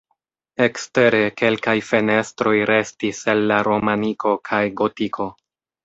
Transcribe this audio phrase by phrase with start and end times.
[0.63, 5.35] Ekstere kelkaj fenestroj restis el la romaniko kaj gotiko.